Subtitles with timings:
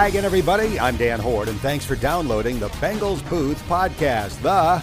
[0.00, 0.80] Hi again, everybody.
[0.80, 4.40] I'm Dan Hoard, and thanks for downloading the Bengals Booth podcast.
[4.40, 4.82] The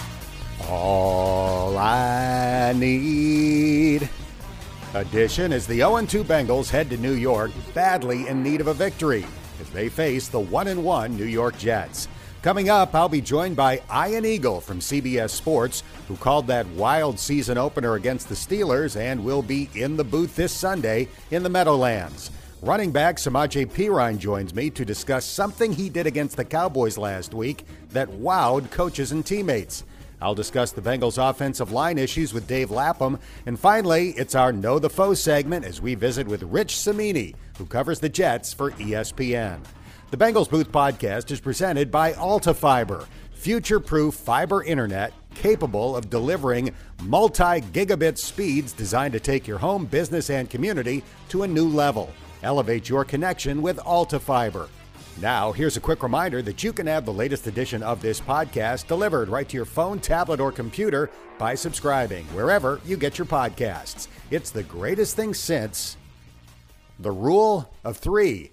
[0.70, 4.08] All I Need
[4.94, 8.76] edition as the 0 2 Bengals head to New York, badly in need of a
[8.76, 9.26] victory
[9.60, 12.08] as they face the 1 1 New York Jets.
[12.44, 17.18] Coming up, I'll be joined by Ian Eagle from CBS Sports, who called that wild
[17.18, 21.50] season opener against the Steelers and will be in the booth this Sunday in the
[21.50, 22.30] Meadowlands.
[22.64, 27.36] Running back Samaje Perine joins me to discuss something he did against the Cowboys last
[27.36, 29.84] week that wowed coaches and teammates.
[30.20, 33.20] I'll discuss the Bengals' offensive line issues with Dave Lapham.
[33.46, 37.68] And finally, it's our Know the Foe segment as we visit with Rich Cimini, who
[37.68, 39.60] covers the Jets for ESPN.
[40.10, 46.10] The Bengals Booth podcast is presented by Alta Fiber, future proof fiber internet capable of
[46.10, 51.68] delivering multi gigabit speeds designed to take your home, business, and community to a new
[51.68, 52.12] level.
[52.44, 54.70] Elevate your connection with Alta Fiber.
[55.20, 58.86] Now, here's a quick reminder that you can have the latest edition of this podcast
[58.88, 64.08] delivered right to your phone, tablet, or computer by subscribing wherever you get your podcasts.
[64.30, 65.98] It's the greatest thing since
[67.00, 68.52] the rule of three.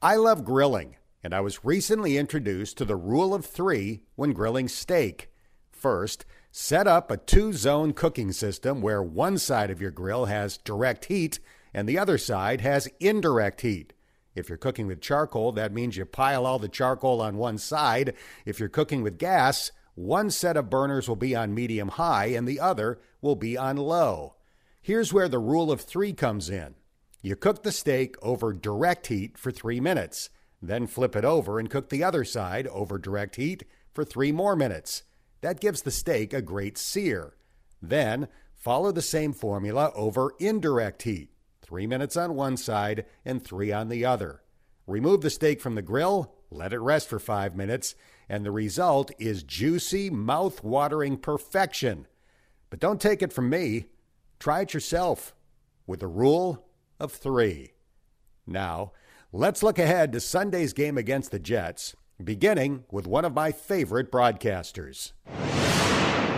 [0.00, 4.68] I love grilling, and I was recently introduced to the rule of three when grilling
[4.68, 5.32] steak.
[5.72, 10.58] First, set up a two zone cooking system where one side of your grill has
[10.58, 11.40] direct heat
[11.72, 13.92] and the other side has indirect heat.
[14.34, 18.14] If you're cooking with charcoal, that means you pile all the charcoal on one side.
[18.44, 22.46] If you're cooking with gas, one set of burners will be on medium high and
[22.46, 24.36] the other will be on low.
[24.80, 26.74] Here's where the rule of three comes in
[27.22, 30.30] you cook the steak over direct heat for three minutes,
[30.62, 34.56] then flip it over and cook the other side over direct heat for three more
[34.56, 35.02] minutes.
[35.42, 37.34] That gives the steak a great sear.
[37.82, 41.30] Then follow the same formula over indirect heat
[41.70, 44.42] three minutes on one side and three on the other.
[44.88, 47.94] Remove the steak from the grill, let it rest for five minutes,
[48.28, 52.08] and the result is juicy, mouth watering perfection.
[52.70, 53.84] But don't take it from me.
[54.40, 55.32] Try it yourself
[55.86, 56.66] with the rule
[56.98, 57.74] of three.
[58.48, 58.90] Now,
[59.32, 64.10] let's look ahead to Sunday's game against the Jets, beginning with one of my favorite
[64.10, 65.12] broadcasters.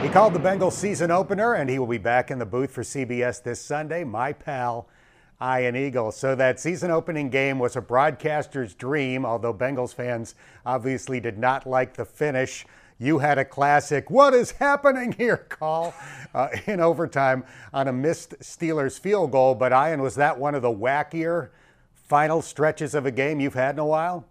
[0.03, 2.83] He called the Bengals season opener, and he will be back in the booth for
[2.83, 4.05] CBS this Sunday.
[4.05, 4.91] My pal,
[5.43, 6.13] Ian Eagle.
[6.13, 11.67] So that season opening game was a broadcaster's dream, although Bengals fans obviously did not
[11.67, 12.65] like the finish.
[12.99, 15.95] You had a classic, what is happening here call
[16.35, 17.45] uh, in overtime
[17.75, 19.57] on a missed Steelers field goal.
[19.57, 21.49] But Ian, was that one of the wackier
[21.95, 24.27] final stretches of a game you've had in a while?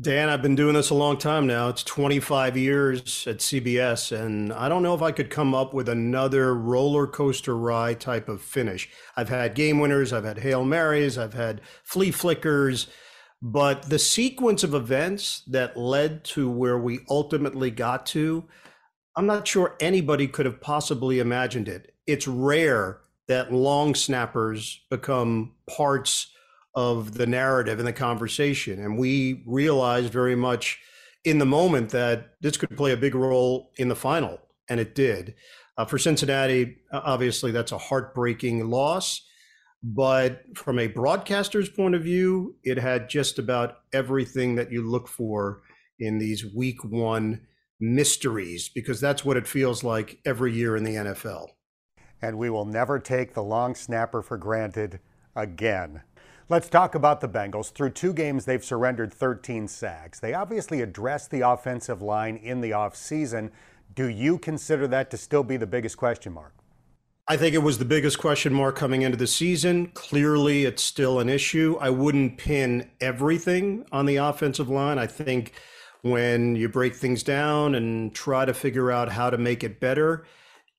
[0.00, 1.68] Dan, I've been doing this a long time now.
[1.68, 5.88] It's 25 years at CBS, and I don't know if I could come up with
[5.88, 8.88] another roller coaster ride type of finish.
[9.16, 12.86] I've had game winners, I've had Hail Marys, I've had flea flickers,
[13.42, 18.44] but the sequence of events that led to where we ultimately got to,
[19.16, 21.94] I'm not sure anybody could have possibly imagined it.
[22.06, 26.28] It's rare that long snappers become parts
[26.74, 28.82] of the narrative and the conversation.
[28.82, 30.78] And we realized very much
[31.24, 34.38] in the moment that this could play a big role in the final,
[34.68, 35.34] and it did.
[35.76, 39.26] Uh, for Cincinnati, obviously, that's a heartbreaking loss.
[39.82, 45.08] But from a broadcaster's point of view, it had just about everything that you look
[45.08, 45.62] for
[45.98, 47.46] in these week one
[47.80, 51.48] mysteries, because that's what it feels like every year in the NFL.
[52.20, 55.00] And we will never take the long snapper for granted
[55.34, 56.02] again.
[56.50, 57.70] Let's talk about the Bengals.
[57.70, 60.18] Through two games, they've surrendered 13 sacks.
[60.18, 63.52] They obviously addressed the offensive line in the offseason.
[63.94, 66.52] Do you consider that to still be the biggest question mark?
[67.28, 69.92] I think it was the biggest question mark coming into the season.
[69.94, 71.78] Clearly, it's still an issue.
[71.80, 74.98] I wouldn't pin everything on the offensive line.
[74.98, 75.52] I think
[76.02, 80.26] when you break things down and try to figure out how to make it better,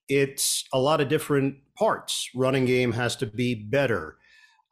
[0.09, 2.29] it's a lot of different parts.
[2.35, 4.17] Running game has to be better.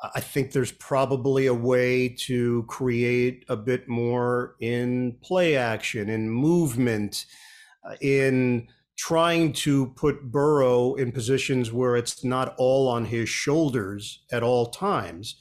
[0.02, 6.30] I think there's probably a way to create a bit more in play action, in
[6.30, 7.26] movement,
[7.84, 14.24] uh, in trying to put Burrow in positions where it's not all on his shoulders
[14.32, 15.36] at all times.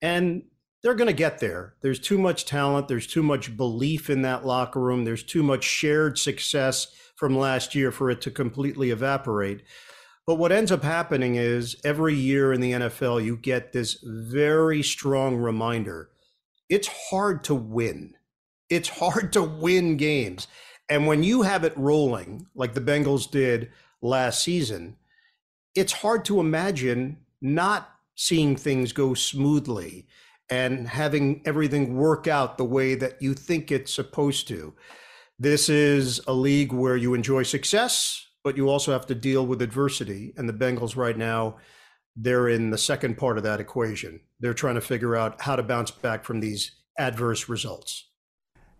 [0.00, 0.44] And
[0.82, 1.74] they're going to get there.
[1.80, 2.88] There's too much talent.
[2.88, 5.04] There's too much belief in that locker room.
[5.04, 9.62] There's too much shared success from last year for it to completely evaporate.
[10.26, 14.82] But what ends up happening is every year in the NFL, you get this very
[14.82, 16.10] strong reminder
[16.68, 18.14] it's hard to win.
[18.70, 20.46] It's hard to win games.
[20.88, 23.70] And when you have it rolling, like the Bengals did
[24.00, 24.96] last season,
[25.74, 30.06] it's hard to imagine not seeing things go smoothly.
[30.50, 34.74] and having everything work out the way that you think it's supposed to.
[35.38, 39.62] This is a league where you enjoy success, but you also have to deal with
[39.62, 40.32] adversity.
[40.36, 41.56] And the Bengals right now,
[42.16, 44.20] they're in the second part of that equation.
[44.40, 48.08] They're trying to figure out how to bounce back from these adverse results.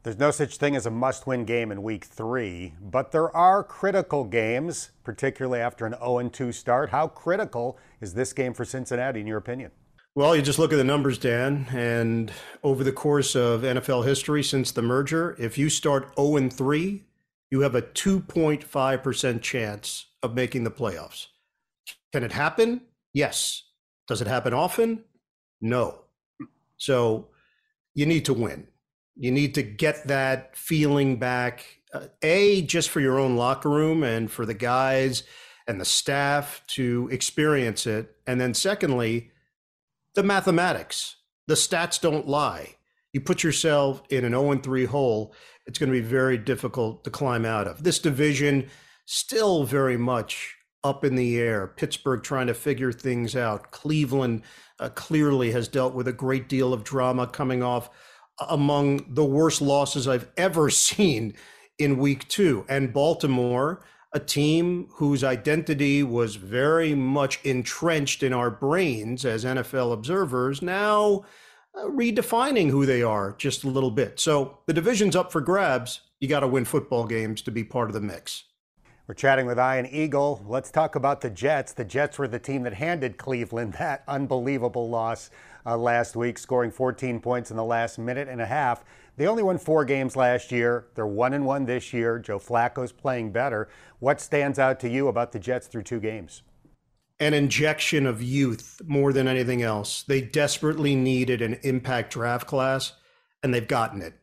[0.02, 3.62] There's no such thing as a must win game in week three, but there are
[3.62, 6.90] critical games, particularly after an 0 2 start.
[6.90, 9.70] How critical is this game for Cincinnati, in your opinion?
[10.16, 12.32] Well, you just look at the numbers, Dan, and
[12.64, 17.04] over the course of NFL history since the merger, if you start 0 3,
[17.52, 21.26] you have a 2.5% chance of making the playoffs.
[22.10, 22.80] Can it happen?
[23.12, 23.64] Yes.
[24.08, 25.04] Does it happen often?
[25.60, 26.00] No.
[26.78, 27.28] So
[27.94, 28.68] you need to win.
[29.16, 31.82] You need to get that feeling back.
[31.92, 35.22] Uh, a, just for your own locker room and for the guys
[35.68, 38.16] and the staff to experience it.
[38.26, 39.30] And then, secondly,
[40.14, 41.16] the mathematics.
[41.48, 42.76] The stats don't lie.
[43.12, 45.34] You put yourself in an 0 3 hole,
[45.66, 47.84] it's going to be very difficult to climb out of.
[47.84, 48.68] This division,
[49.06, 51.66] still very much up in the air.
[51.66, 53.70] Pittsburgh trying to figure things out.
[53.70, 54.42] Cleveland
[54.80, 57.90] uh, clearly has dealt with a great deal of drama coming off
[58.48, 61.34] among the worst losses I've ever seen
[61.78, 62.64] in week two.
[62.68, 69.92] And Baltimore, a team whose identity was very much entrenched in our brains as NFL
[69.92, 71.26] observers, now uh,
[71.76, 74.20] redefining who they are just a little bit.
[74.20, 76.00] So the division's up for grabs.
[76.20, 78.44] You got to win football games to be part of the mix.
[79.08, 80.44] We're chatting with Ian Eagle.
[80.46, 81.72] Let's talk about the Jets.
[81.72, 85.30] The Jets were the team that handed Cleveland that unbelievable loss
[85.66, 88.84] uh, last week, scoring 14 points in the last minute and a half.
[89.16, 90.86] They only won four games last year.
[90.94, 92.18] They're one and one this year.
[92.18, 93.68] Joe Flacco's playing better.
[93.98, 96.42] What stands out to you about the Jets through two games?
[97.20, 100.02] An injection of youth more than anything else.
[100.02, 102.92] They desperately needed an impact draft class,
[103.42, 104.14] and they've gotten it.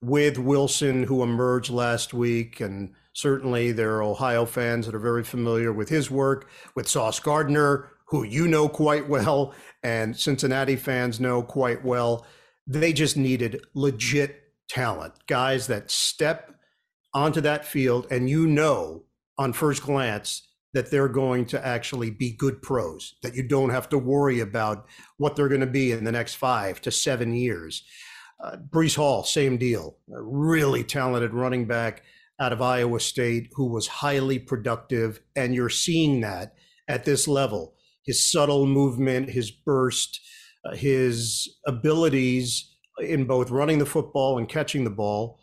[0.00, 5.24] With Wilson, who emerged last week, and certainly there are Ohio fans that are very
[5.24, 11.20] familiar with his work, with Sauce Gardner, who you know quite well and Cincinnati fans
[11.20, 12.26] know quite well.
[12.66, 16.54] They just needed legit talent, guys that step
[17.14, 19.04] onto that field and you know
[19.38, 23.88] on first glance that they're going to actually be good pros, that you don't have
[23.88, 24.86] to worry about
[25.16, 27.84] what they're going to be in the next five to seven years.
[28.42, 29.96] Uh, Breece Hall, same deal.
[30.14, 32.02] A really talented running back
[32.40, 35.20] out of Iowa State who was highly productive.
[35.34, 36.54] And you're seeing that
[36.86, 37.74] at this level
[38.04, 40.18] his subtle movement, his burst,
[40.64, 45.38] uh, his abilities in both running the football and catching the ball,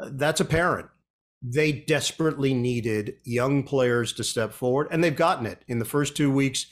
[0.00, 0.88] uh, that's apparent.
[1.42, 5.62] They desperately needed young players to step forward, and they've gotten it.
[5.68, 6.66] In the first two weeks,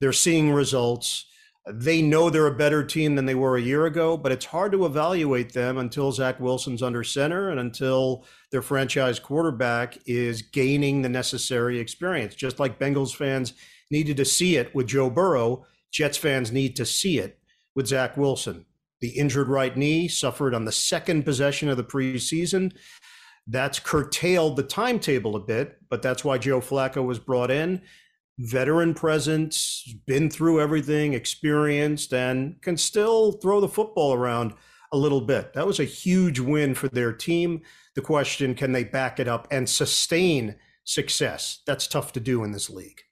[0.00, 1.26] they're seeing results.
[1.66, 4.72] They know they're a better team than they were a year ago, but it's hard
[4.72, 11.02] to evaluate them until Zach Wilson's under center and until their franchise quarterback is gaining
[11.02, 12.34] the necessary experience.
[12.34, 13.54] Just like Bengals fans
[13.90, 15.64] needed to see it with Joe Burrow.
[15.92, 17.38] Jets fans need to see it
[17.74, 18.66] with Zach Wilson.
[19.00, 22.72] The injured right knee suffered on the second possession of the preseason.
[23.46, 27.82] That's curtailed the timetable a bit, but that's why Joe Flacco was brought in.
[28.38, 34.54] Veteran presence, been through everything, experienced, and can still throw the football around
[34.92, 35.52] a little bit.
[35.54, 37.62] That was a huge win for their team.
[37.94, 41.60] The question can they back it up and sustain success?
[41.66, 43.02] That's tough to do in this league.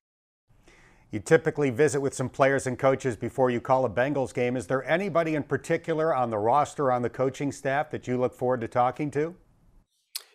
[1.11, 4.57] You typically visit with some players and coaches before you call a Bengals game.
[4.57, 8.33] Is there anybody in particular on the roster, on the coaching staff that you look
[8.33, 9.35] forward to talking to?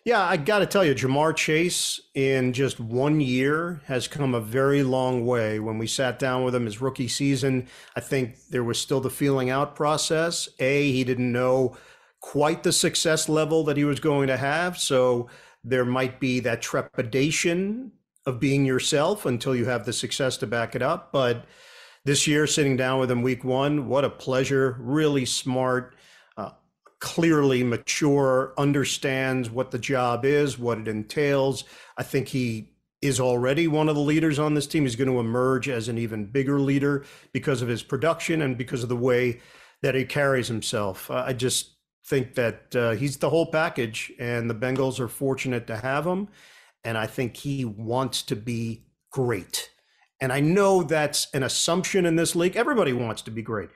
[0.06, 4.40] Yeah, I got to tell you, Ja'Marr Chase in just one year has come a
[4.40, 5.58] very long way.
[5.58, 9.10] When we sat down with him his rookie season, I think there was still the
[9.10, 10.48] feeling out process.
[10.60, 11.76] A, he didn't know
[12.20, 14.78] quite the success level that he was going to have.
[14.78, 15.28] So
[15.64, 17.90] there might be that trepidation
[18.26, 21.10] of being yourself until you have the success to back it up.
[21.10, 21.46] But
[22.04, 24.76] this year, sitting down with him week one, what a pleasure.
[24.78, 25.95] Really smart,
[27.00, 31.64] clearly mature, understands what the job is, what it entails.
[31.96, 32.70] I think he
[33.02, 34.84] is already one of the leaders on this team.
[34.84, 38.82] He's going to emerge as an even bigger leader because of his production and because
[38.82, 39.40] of the way
[39.82, 41.10] that he carries himself.
[41.10, 41.72] I just
[42.06, 46.28] think that uh, he's the whole package, and the Bengals are fortunate to have him
[46.86, 49.70] and I think he wants to be great.
[50.20, 52.54] And I know that's an assumption in this league.
[52.54, 53.70] Everybody wants to be great.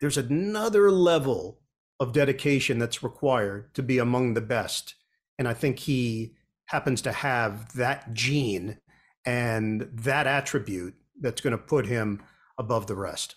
[0.00, 1.60] There's another level
[2.00, 4.94] of dedication that's required to be among the best.
[5.38, 6.34] And I think he
[6.66, 8.78] happens to have that gene
[9.24, 12.22] and that attribute that's going to put him
[12.56, 13.36] above the rest.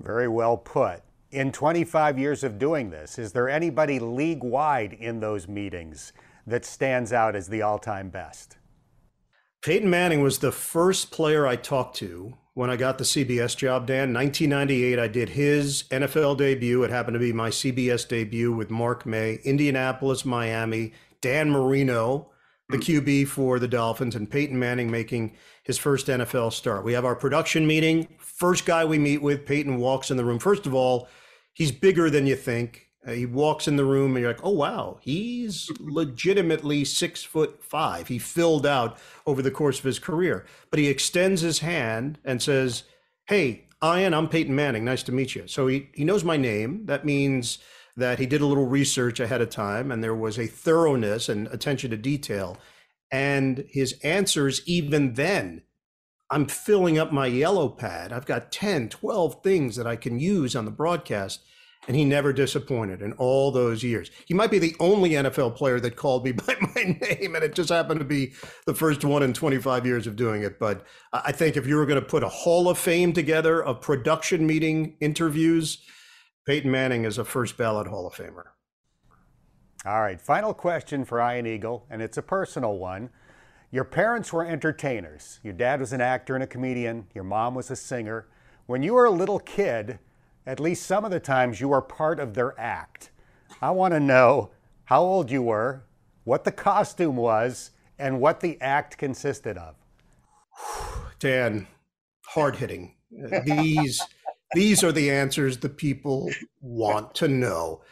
[0.00, 1.02] Very well put.
[1.30, 6.12] In 25 years of doing this, is there anybody league wide in those meetings
[6.46, 8.56] that stands out as the all time best?
[9.62, 13.86] Peyton Manning was the first player I talked to when I got the CBS job,
[13.86, 14.14] Dan.
[14.14, 16.84] 1998, I did his NFL debut.
[16.84, 22.30] It happened to be my CBS debut with Mark May, Indianapolis, Miami, Dan Marino,
[22.68, 22.82] the hmm.
[22.82, 25.32] QB for the Dolphins, and Peyton Manning making
[25.64, 26.84] his first NFL start.
[26.84, 28.08] We have our production meeting.
[28.18, 30.38] First guy we meet with, Peyton walks in the room.
[30.38, 31.08] First of all,
[31.54, 32.83] he's bigger than you think.
[33.06, 37.62] Uh, he walks in the room and you're like, oh, wow, he's legitimately six foot
[37.62, 38.08] five.
[38.08, 40.44] He filled out over the course of his career.
[40.70, 42.84] But he extends his hand and says,
[43.26, 44.84] hey, Ian, I'm Peyton Manning.
[44.84, 45.46] Nice to meet you.
[45.46, 46.86] So he, he knows my name.
[46.86, 47.58] That means
[47.96, 51.46] that he did a little research ahead of time and there was a thoroughness and
[51.48, 52.56] attention to detail.
[53.10, 55.62] And his answers, even then,
[56.30, 58.12] I'm filling up my yellow pad.
[58.12, 61.40] I've got 10, 12 things that I can use on the broadcast
[61.86, 64.10] and he never disappointed in all those years.
[64.26, 67.54] He might be the only NFL player that called me by my name, and it
[67.54, 68.32] just happened to be
[68.66, 70.58] the first one in 25 years of doing it.
[70.58, 73.80] But I think if you were going to put a Hall of Fame together of
[73.80, 75.78] production meeting interviews,
[76.46, 78.44] Peyton Manning is a first ballot Hall of Famer.
[79.86, 83.10] All right, final question for Ian Eagle, and it's a personal one.
[83.70, 85.40] Your parents were entertainers.
[85.42, 87.08] Your dad was an actor and a comedian.
[87.14, 88.28] Your mom was a singer.
[88.66, 89.98] When you were a little kid,
[90.46, 93.10] at least some of the times you are part of their act.
[93.62, 94.50] I want to know
[94.84, 95.84] how old you were,
[96.24, 99.76] what the costume was, and what the act consisted of.
[101.18, 101.66] Dan,
[102.26, 102.94] hard hitting.
[103.44, 104.02] These
[104.54, 107.82] these are the answers the people want to know.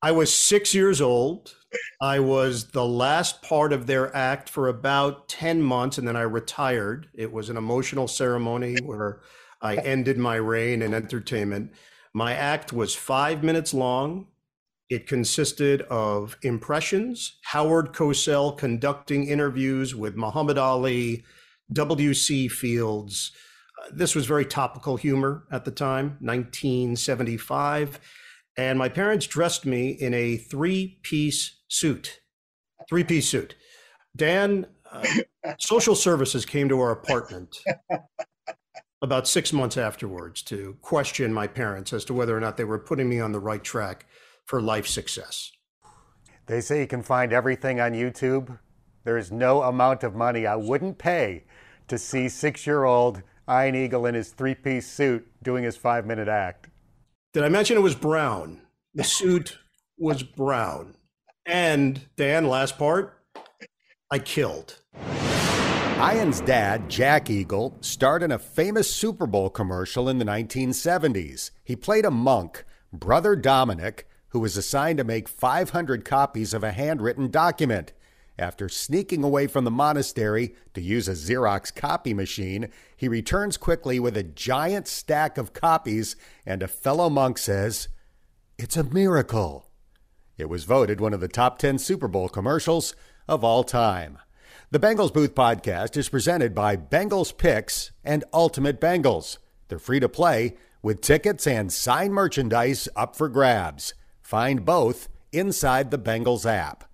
[0.00, 1.54] I was six years old.
[2.00, 6.22] I was the last part of their act for about 10 months, and then I
[6.22, 7.08] retired.
[7.14, 9.20] It was an emotional ceremony where
[9.62, 11.72] I ended my reign in entertainment.
[12.12, 14.26] My act was five minutes long.
[14.90, 21.24] It consisted of impressions, Howard Cosell conducting interviews with Muhammad Ali,
[21.72, 22.48] W.C.
[22.48, 23.32] Fields.
[23.80, 28.00] Uh, this was very topical humor at the time, 1975.
[28.58, 32.20] And my parents dressed me in a three piece suit.
[32.88, 33.54] Three piece suit.
[34.14, 35.06] Dan, uh,
[35.58, 37.56] social services came to our apartment
[39.02, 42.78] about six months afterwards to question my parents as to whether or not they were
[42.78, 44.06] putting me on the right track
[44.46, 45.50] for life success.
[46.46, 48.58] They say you can find everything on YouTube.
[49.04, 51.44] There is no amount of money I wouldn't pay
[51.88, 56.06] to see six year old Ian Eagle in his three piece suit doing his five
[56.06, 56.68] minute act.
[57.32, 58.62] Did I mention it was brown?
[58.94, 59.58] The suit
[59.98, 60.94] was brown.
[61.44, 63.18] And Dan, last part,
[64.10, 64.78] I killed.
[66.02, 71.52] Ian's dad, Jack Eagle, starred in a famous Super Bowl commercial in the 1970s.
[71.62, 76.72] He played a monk, Brother Dominic, who was assigned to make 500 copies of a
[76.72, 77.92] handwritten document.
[78.36, 84.00] After sneaking away from the monastery to use a Xerox copy machine, he returns quickly
[84.00, 87.86] with a giant stack of copies, and a fellow monk says,
[88.58, 89.68] It's a miracle.
[90.36, 92.96] It was voted one of the top 10 Super Bowl commercials
[93.28, 94.18] of all time.
[94.72, 99.36] The Bengals Booth podcast is presented by Bengals Picks and Ultimate Bengals.
[99.68, 103.92] They're free to play with tickets and signed merchandise up for grabs.
[104.22, 106.84] Find both inside the Bengals app.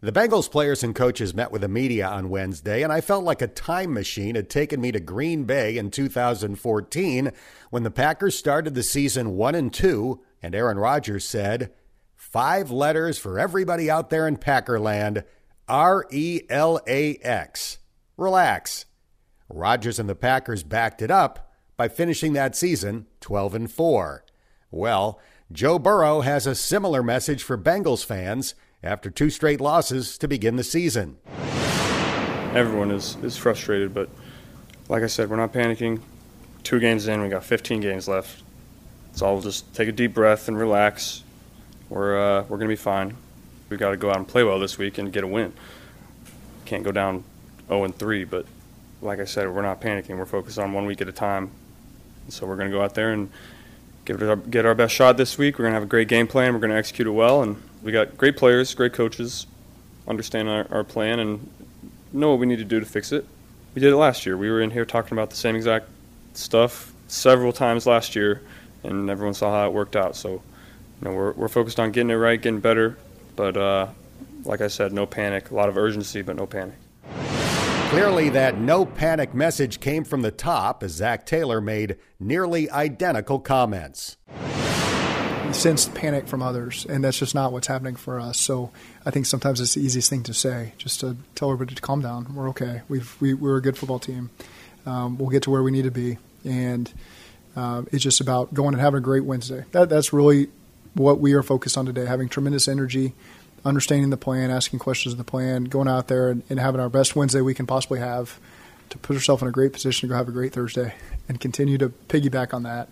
[0.00, 3.42] The Bengals players and coaches met with the media on Wednesday, and I felt like
[3.42, 7.30] a time machine had taken me to Green Bay in 2014
[7.68, 11.74] when the Packers started the season 1 and 2, and Aaron Rodgers said,
[12.16, 15.24] Five letters for everybody out there in Packerland
[15.72, 17.78] R E L A X.
[18.18, 18.84] Relax.
[19.48, 24.22] Rodgers and the Packers backed it up by finishing that season 12 and 4.
[24.70, 25.18] Well,
[25.50, 30.56] Joe Burrow has a similar message for Bengals fans after two straight losses to begin
[30.56, 31.16] the season.
[32.54, 34.10] Everyone is, is frustrated, but
[34.90, 36.02] like I said, we're not panicking.
[36.64, 38.42] Two games in, we got 15 games left.
[39.12, 41.22] So I'll just take a deep breath and relax.
[41.88, 43.16] We're, uh, we're going to be fine
[43.72, 45.52] we got to go out and play well this week and get a win.
[46.66, 47.24] Can't go down
[47.68, 48.46] 0 and 3, but
[49.00, 50.16] like I said, we're not panicking.
[50.18, 51.50] We're focused on one week at a time.
[52.28, 53.30] So we're going to go out there and
[54.04, 55.58] give it our, get our best shot this week.
[55.58, 56.52] We're going to have a great game plan.
[56.52, 59.46] We're going to execute it well, and we got great players, great coaches,
[60.06, 61.50] understand our, our plan, and
[62.12, 63.26] know what we need to do to fix it.
[63.74, 64.36] We did it last year.
[64.36, 65.86] We were in here talking about the same exact
[66.34, 68.42] stuff several times last year,
[68.84, 70.14] and everyone saw how it worked out.
[70.14, 70.40] So, you
[71.02, 72.98] know, we're, we're focused on getting it right, getting better,
[73.36, 73.88] but uh,
[74.44, 75.50] like I said, no panic.
[75.50, 76.74] A lot of urgency, but no panic.
[77.90, 83.38] Clearly, that no panic message came from the top as Zac Taylor made nearly identical
[83.38, 84.16] comments.
[85.46, 88.40] We sense panic from others, and that's just not what's happening for us.
[88.40, 88.70] So
[89.04, 92.00] I think sometimes it's the easiest thing to say, just to tell everybody to calm
[92.00, 92.34] down.
[92.34, 92.80] We're okay.
[92.88, 94.30] We've we, we're a good football team.
[94.86, 96.90] Um, we'll get to where we need to be, and
[97.54, 99.64] uh, it's just about going and having a great Wednesday.
[99.72, 100.48] That that's really
[100.94, 102.06] what we are focused on today.
[102.06, 103.14] Having tremendous energy,
[103.64, 106.88] understanding the plan, asking questions of the plan, going out there and, and having our
[106.88, 108.38] best Wednesday we can possibly have
[108.90, 110.94] to put ourselves in a great position to go have a great Thursday
[111.28, 112.88] and continue to piggyback on that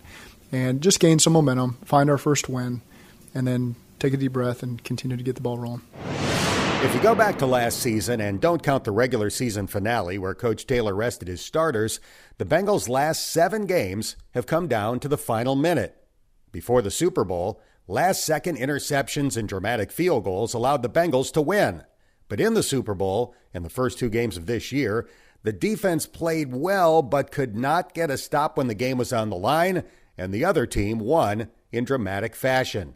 [0.51, 2.81] and just gain some momentum, find our first win,
[3.33, 5.81] and then take a deep breath and continue to get the ball rolling.
[6.83, 10.33] If you go back to last season and don't count the regular season finale where
[10.33, 11.99] Coach Taylor rested his starters,
[12.39, 15.95] the Bengals' last seven games have come down to the final minute.
[16.51, 21.41] Before the Super Bowl, last second interceptions and dramatic field goals allowed the Bengals to
[21.41, 21.83] win.
[22.29, 25.07] But in the Super Bowl, in the first two games of this year,
[25.43, 29.29] the defense played well but could not get a stop when the game was on
[29.29, 29.83] the line,
[30.17, 32.95] and the other team won in dramatic fashion.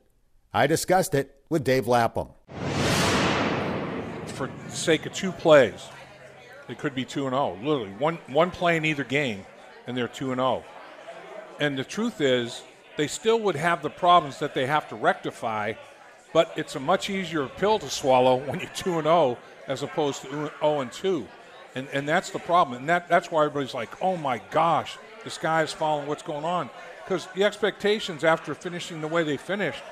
[0.53, 2.29] I discussed it with Dave Lapham
[4.35, 5.87] for sake of two plays,
[6.67, 7.57] it could be 2 and 0.
[7.63, 9.45] Literally, one, one play in either game,
[9.87, 10.63] and they're 2 and 0.
[11.59, 12.61] And the truth is,
[12.97, 15.73] they still would have the problems that they have to rectify,
[16.33, 19.37] but it's a much easier pill to swallow when you're 2 and 0
[19.67, 21.27] as opposed to 0 and 2.
[21.75, 22.79] And, and that's the problem.
[22.79, 26.45] And that, that's why everybody's like, oh my gosh, the sky is falling, what's going
[26.45, 26.69] on?
[27.03, 29.83] Because the expectations after finishing the way they finished,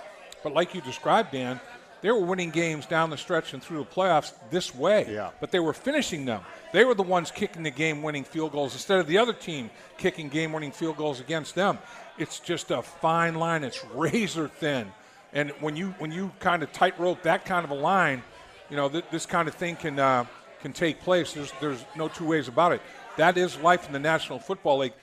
[0.43, 1.59] but like you described, Dan,
[2.03, 5.07] they were winning games down the stretch and through the playoffs this way.
[5.09, 5.31] Yeah.
[5.39, 6.41] But they were finishing them.
[6.73, 9.69] They were the ones kicking the game winning field goals instead of the other team
[9.97, 11.79] kicking game winning field goals against them.
[12.17, 13.63] It's just a fine line.
[13.63, 14.91] It's razor thin.
[15.31, 18.21] And when you when you kind of tightrope that kind of a line,
[18.69, 20.25] you know th- this kind of thing can uh,
[20.61, 21.31] can take place.
[21.31, 22.81] There's there's no two ways about it.
[23.15, 24.93] That is life in the National Football League.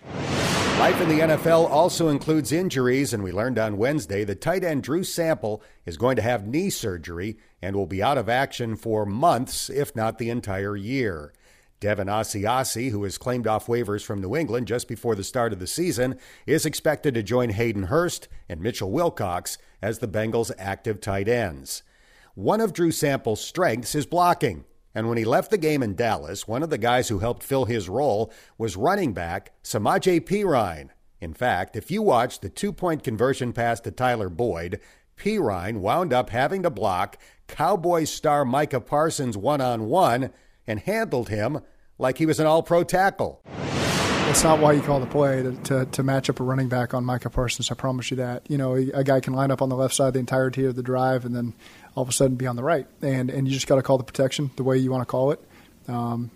[0.81, 4.83] Life in the NFL also includes injuries, and we learned on Wednesday that tight end
[4.83, 9.05] Drew Sample is going to have knee surgery and will be out of action for
[9.05, 11.35] months, if not the entire year.
[11.81, 15.59] Devin Asiasi, who has claimed off waivers from New England just before the start of
[15.59, 20.99] the season, is expected to join Hayden Hurst and Mitchell Wilcox as the Bengals' active
[21.03, 21.83] tight ends.
[22.35, 24.65] One of Drew Sample's strengths is blocking.
[24.95, 27.65] And when he left the game in Dallas, one of the guys who helped fill
[27.65, 30.91] his role was running back Samaje Perine.
[31.21, 34.81] In fact, if you watch the two point conversion pass to Tyler Boyd,
[35.17, 40.31] Perine wound up having to block Cowboys star Micah Parsons one on one
[40.67, 41.61] and handled him
[41.99, 43.43] like he was an all pro tackle.
[44.31, 46.95] That's not why you call the play to, to, to, match up a running back
[46.95, 47.69] on Micah Parsons.
[47.69, 48.49] I promise you that.
[48.49, 50.85] You know, a guy can line up on the left side the entirety of the
[50.85, 51.53] drive and then
[51.95, 52.87] all of a sudden be on the right.
[53.03, 55.31] And and you just got to call the protection the way you want to call
[55.33, 55.41] it.
[55.89, 56.31] Um,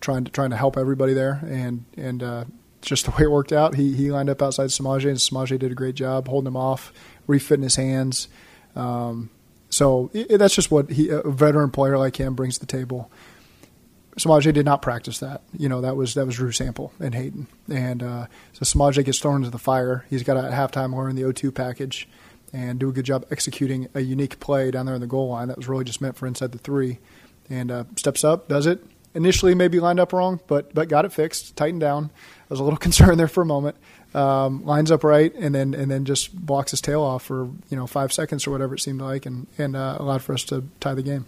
[0.00, 2.44] trying to trying to help everybody there, and and uh,
[2.82, 3.74] just the way it worked out.
[3.74, 6.92] He he lined up outside Samaje, and Samaje did a great job holding him off,
[7.26, 8.28] refitting his hands.
[8.76, 9.30] Um,
[9.70, 13.10] so it, that's just what he, a veteran player like him brings to the table.
[14.18, 15.42] Samaje did not practice that.
[15.56, 17.46] You know, that was that was Drew Sample and Hayden.
[17.70, 20.04] And uh, so Samaje gets thrown into the fire.
[20.10, 22.08] He's got a halftime learn the O2 package
[22.52, 25.48] and do a good job executing a unique play down there in the goal line
[25.48, 26.98] that was really just meant for inside the three.
[27.50, 28.84] And uh, steps up, does it.
[29.14, 32.10] Initially, maybe lined up wrong, but but got it fixed, tightened down.
[32.14, 33.76] I was a little concerned there for a moment.
[34.14, 37.76] Um, lines up right, and then and then just blocks his tail off for you
[37.76, 40.64] know five seconds or whatever it seemed like, and and uh, allowed for us to
[40.80, 41.26] tie the game.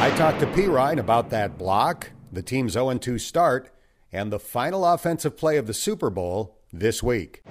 [0.00, 3.70] I talked to Perine about that block, the team's 0 2 start,
[4.12, 7.42] and the final offensive play of the Super Bowl this week.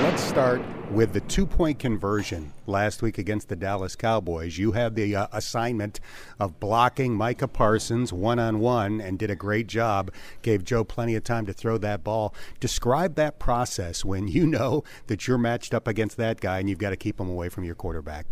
[0.00, 4.56] Let's start with the two point conversion last week against the Dallas Cowboys.
[4.56, 5.98] You had the uh, assignment
[6.38, 10.12] of blocking Micah Parsons one on one and did a great job.
[10.42, 12.32] Gave Joe plenty of time to throw that ball.
[12.60, 16.78] Describe that process when you know that you're matched up against that guy and you've
[16.78, 18.26] got to keep him away from your quarterback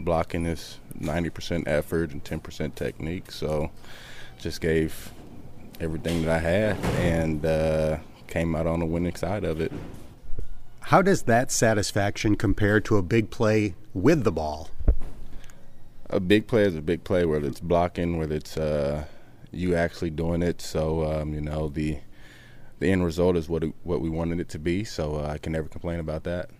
[0.00, 3.30] blocking is 90% effort and 10% technique.
[3.30, 3.70] So
[4.38, 5.12] just gave
[5.80, 9.72] everything that I had and uh, came out on the winning side of it.
[10.88, 14.68] How does that satisfaction compare to a big play with the ball?
[16.10, 19.06] A big play is a big play, whether it's blocking, whether it's uh,
[19.50, 20.60] you actually doing it.
[20.60, 22.00] So um, you know the
[22.80, 24.84] the end result is what it, what we wanted it to be.
[24.84, 26.50] So uh, I can never complain about that.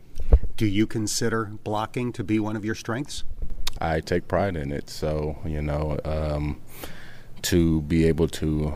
[0.56, 3.24] Do you consider blocking to be one of your strengths?
[3.78, 4.88] I take pride in it.
[4.88, 6.62] So you know, um,
[7.42, 8.74] to be able to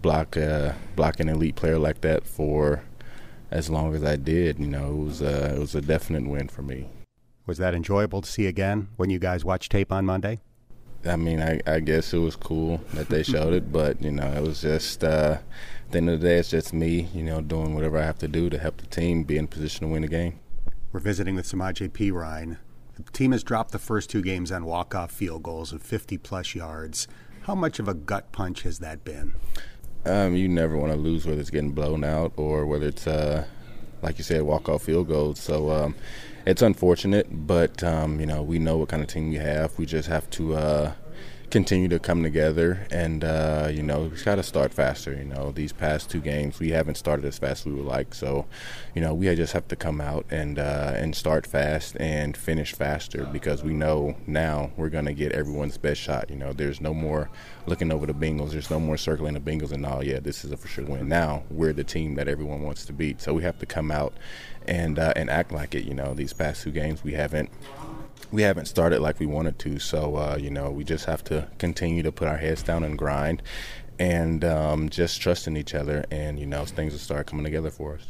[0.00, 2.84] block a, block an elite player like that for
[3.54, 6.48] as long as I did, you know, it was a, it was a definite win
[6.48, 6.88] for me.
[7.46, 10.40] Was that enjoyable to see again when you guys watched tape on Monday?
[11.04, 14.26] I mean, I, I guess it was cool that they showed it, but you know,
[14.26, 17.40] it was just uh, at the end of the day, it's just me, you know,
[17.40, 20.02] doing whatever I have to do to help the team be in position to win
[20.02, 20.40] the game.
[20.92, 22.58] We're visiting with Samaje Perine.
[22.96, 26.56] The team has dropped the first two games on walk-off field goals of 50 plus
[26.56, 27.06] yards.
[27.42, 29.34] How much of a gut punch has that been?
[30.06, 33.46] Um, you never want to lose whether it's getting blown out or whether it's, uh,
[34.02, 35.40] like you said, walk-off field goals.
[35.40, 35.94] So um,
[36.46, 39.78] it's unfortunate, but um, you know we know what kind of team we have.
[39.78, 40.92] We just have to uh,
[41.50, 45.12] continue to come together, and uh, you know, we got to start faster.
[45.12, 48.14] You know, these past two games we haven't started as fast as we would like,
[48.14, 48.46] so
[48.94, 52.72] you know, we just have to come out and uh, and start fast and finish
[52.72, 56.30] faster because we know now we're going to get everyone's best shot.
[56.30, 57.30] You know, there's no more
[57.66, 58.50] looking over the Bengals.
[58.50, 60.04] There's no more circling the Bengals and all.
[60.04, 61.08] Yeah, this is a for sure win.
[61.08, 64.14] Now we're the team that everyone wants to beat, so we have to come out
[64.66, 65.84] and uh, and act like it.
[65.84, 67.50] You know, these past two games we haven't
[68.32, 69.78] we haven't started like we wanted to.
[69.78, 72.98] So uh, you know, we just have to continue to put our heads down and
[72.98, 73.42] grind,
[73.98, 77.70] and um, just trust in each other, and you know, things will start coming together
[77.70, 78.06] for us.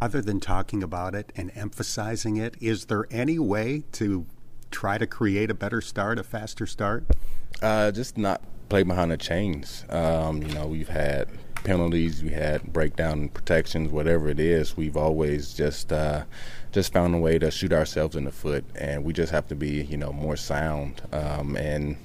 [0.00, 4.26] Other than talking about it and emphasizing it, is there any way to
[4.70, 7.04] try to create a better start, a faster start?
[7.60, 9.84] Uh, just not play behind the chains.
[9.90, 11.28] Um, you know, we've had
[11.64, 14.76] penalties, we had breakdown protections, whatever it is.
[14.76, 16.24] We've always just uh,
[16.72, 19.54] just found a way to shoot ourselves in the foot, and we just have to
[19.54, 21.02] be, you know, more sound.
[21.12, 21.96] Um, and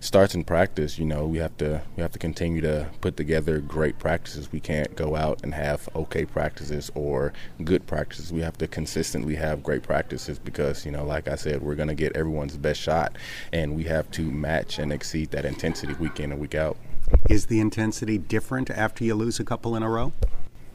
[0.00, 0.98] starts in practice.
[0.98, 4.50] You know, we have to we have to continue to put together great practices.
[4.52, 7.32] We can't go out and have okay practices or
[7.64, 8.32] good practices.
[8.32, 11.88] We have to consistently have great practices because you know, like I said, we're going
[11.88, 13.16] to get everyone's best shot,
[13.52, 16.76] and we have to match and exceed that intensity week in and week out.
[17.30, 20.12] Is the intensity different after you lose a couple in a row?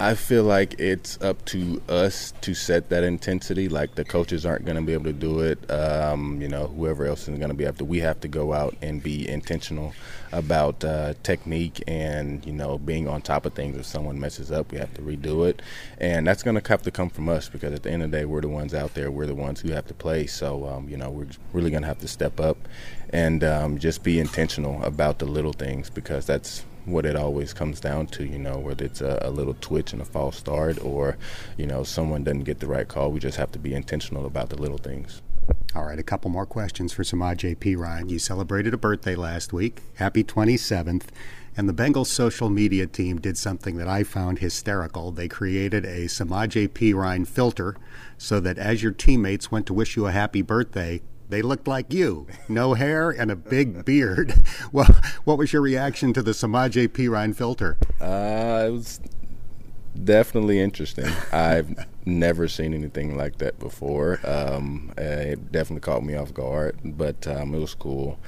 [0.04, 3.70] I feel like it's up to us to set that intensity.
[3.70, 5.72] Like the coaches aren't going to be able to do it.
[5.72, 7.86] Um, you know, whoever else is going to be to.
[7.86, 9.94] We have to go out and be intentional
[10.34, 13.78] about uh, technique and you know being on top of things.
[13.78, 15.62] If someone messes up, we have to redo it,
[16.00, 18.18] and that's going to have to come from us because at the end of the
[18.18, 19.10] day, we're the ones out there.
[19.10, 20.28] We're the ones who have to play.
[20.28, 22.58] So um, you know, we're really going to have to step up
[23.12, 27.80] and um, just be intentional about the little things because that's what it always comes
[27.80, 31.18] down to, you know, whether it's a, a, little twitch and a false start or,
[31.58, 33.12] you know, someone doesn't get the right call.
[33.12, 35.22] We just have to be intentional about the little things.
[35.76, 38.10] All right, a couple more questions for Samaje Perine.
[38.10, 39.82] You celebrated a birthday last week.
[39.96, 41.06] Happy 27th.
[41.56, 45.12] And the Bengals social media team did something that I found hysterical.
[45.12, 47.76] They created a Samaje Perine filter
[48.18, 51.02] so that as your teammates went to wish you a happy birthday,
[51.34, 54.36] they looked like you, no hair and a big beard.
[54.72, 57.76] well, what was your reaction to the Samaje Perine filter?
[58.00, 59.00] Uh, it was
[60.04, 61.12] definitely interesting.
[61.32, 64.20] I've never seen anything like that before.
[64.24, 68.20] Um, it definitely caught me off guard, but um, it was cool,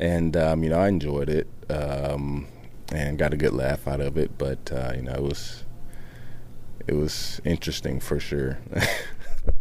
[0.00, 2.48] and um, you know I enjoyed it um,
[2.92, 4.36] and got a good laugh out of it.
[4.36, 5.64] But uh, you know it was
[6.88, 8.58] it was interesting for sure.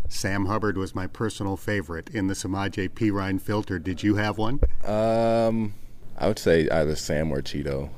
[0.10, 3.80] Sam Hubbard was my personal favorite in the Samaje Perine filter.
[3.80, 4.60] Did you have one?
[4.86, 5.74] Um,
[6.18, 7.90] I would say either Sam or Cheeto.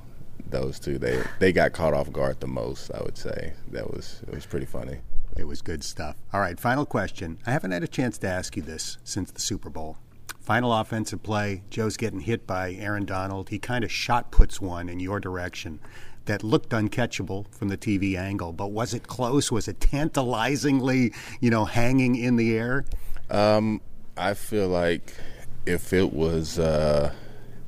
[0.50, 2.90] Those two, they they got caught off guard the most.
[2.92, 4.98] I would say that was it was pretty funny.
[5.38, 6.16] It was good stuff.
[6.34, 7.38] All right, final question.
[7.46, 9.98] I haven't had a chance to ask you this since the Super Bowl.
[10.40, 11.62] Final offensive play.
[11.70, 13.50] Joe's getting hit by Aaron Donald.
[13.50, 15.80] He kind of shot puts one in your direction
[16.26, 18.54] that looked uncatchable from the TV angle.
[18.54, 19.52] But was it close?
[19.52, 22.86] Was it tantalizingly, you know, hanging in the air?
[23.30, 23.82] Um,
[24.18, 25.14] I feel like
[25.66, 27.14] if it was uh,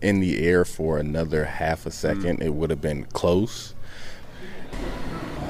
[0.01, 2.45] in the air for another half a second, mm.
[2.45, 3.75] it would have been close.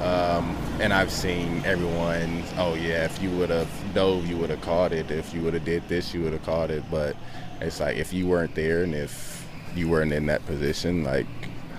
[0.02, 4.60] Um, and I've seen everyone, oh yeah, if you would have dove, you would have
[4.60, 5.10] caught it.
[5.12, 6.82] If you would have did this, you would have caught it.
[6.90, 7.16] But
[7.60, 11.26] it's like if you weren't there and if you weren't in that position, like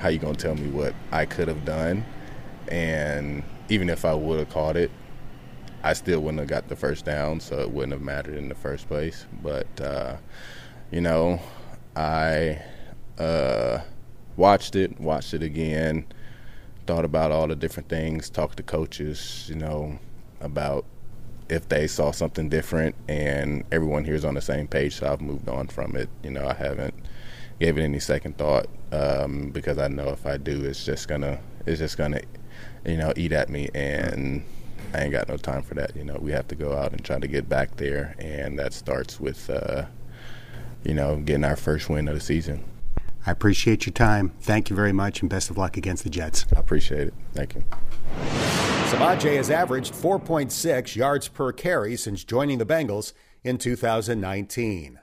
[0.04, 2.04] how you gonna tell me what I could have done?
[2.68, 4.92] And even if I would have caught it,
[5.82, 8.56] I still wouldn't have got the first down, so it wouldn't have mattered in the
[8.56, 9.26] first place.
[9.42, 10.18] But uh,
[10.92, 11.40] you know,
[11.96, 12.62] I
[13.18, 13.80] uh,
[14.36, 16.06] watched it, watched it again,
[16.86, 20.00] thought about all the different things, talked to coaches, you know,
[20.42, 20.84] about
[21.48, 24.96] if they saw something different, and everyone here is on the same page.
[24.96, 26.10] So I've moved on from it.
[26.24, 26.94] You know, I haven't
[27.60, 31.40] gave it any second thought um, because I know if I do, it's just gonna
[31.66, 32.22] it's just gonna
[32.86, 34.44] you know eat at me, and
[34.94, 35.96] I ain't got no time for that.
[35.96, 38.74] You know, we have to go out and try to get back there, and that
[38.74, 39.86] starts with uh,
[40.84, 42.64] you know getting our first win of the season.
[43.26, 44.34] I appreciate your time.
[44.42, 46.46] Thank you very much, and best of luck against the Jets.
[46.56, 47.14] I appreciate it.
[47.34, 47.64] Thank you.
[48.90, 53.14] Samaje has averaged 4.6 yards per carry since joining the Bengals
[53.44, 55.00] in 2019.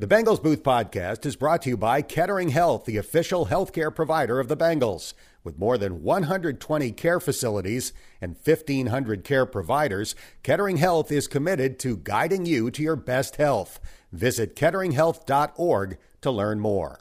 [0.00, 4.40] The Bengals Booth Podcast is brought to you by Kettering Health, the official healthcare provider
[4.40, 5.12] of the Bengals.
[5.44, 11.98] With more than 120 care facilities and 1,500 care providers, Kettering Health is committed to
[11.98, 13.78] guiding you to your best health.
[14.10, 17.00] Visit ketteringhealth.org to learn more.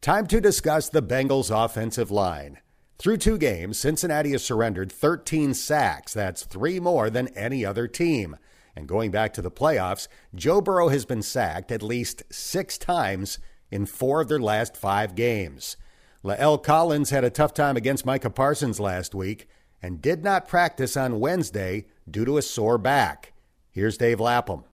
[0.00, 2.58] Time to discuss the Bengals' offensive line.
[2.98, 6.12] Through two games, Cincinnati has surrendered 13 sacks.
[6.12, 8.38] That's three more than any other team.
[8.76, 13.38] And going back to the playoffs, Joe Burrow has been sacked at least six times
[13.70, 15.76] in four of their last five games.
[16.24, 19.48] La'el Collins had a tough time against Micah Parsons last week
[19.82, 23.32] and did not practice on Wednesday due to a sore back.
[23.70, 24.64] Here's Dave Lapham.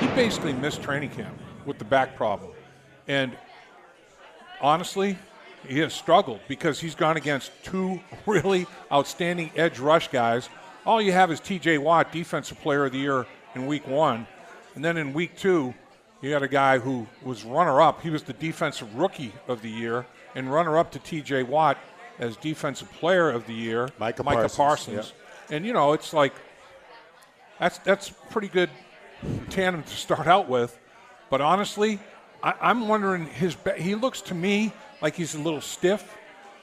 [0.00, 2.52] He basically missed training camp with the back problem.
[3.06, 3.36] And
[4.60, 5.18] honestly,
[5.66, 10.48] he has struggled because he's gone against two really outstanding edge rush guys
[10.86, 11.78] all you have is T.J.
[11.78, 14.26] Watt, Defensive Player of the Year in Week One,
[14.74, 15.74] and then in Week Two,
[16.20, 18.02] you had a guy who was runner-up.
[18.02, 21.44] He was the Defensive Rookie of the Year and runner-up to T.J.
[21.44, 21.78] Watt
[22.18, 23.88] as Defensive Player of the Year.
[23.98, 24.56] Micah, Micah Parsons.
[24.56, 25.12] Parsons.
[25.50, 26.34] And you know, it's like
[27.58, 28.70] that's that's pretty good
[29.50, 30.78] tandem to start out with.
[31.30, 31.98] But honestly,
[32.42, 33.56] I, I'm wondering his.
[33.76, 36.16] He looks to me like he's a little stiff.